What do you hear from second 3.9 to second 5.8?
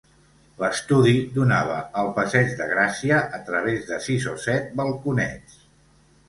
de sis o set balconets.